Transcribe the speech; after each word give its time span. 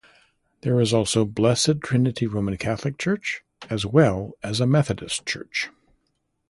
There 0.61 0.79
is 0.81 0.95
also 0.95 1.25
Blessed 1.25 1.81
Trinity 1.83 2.25
Roman 2.25 2.57
Catholic 2.57 2.97
church, 2.97 3.43
as 3.69 3.85
well 3.85 4.31
as 4.41 4.59
a 4.59 4.65
Methodist 4.65 5.27
church. 5.27 5.69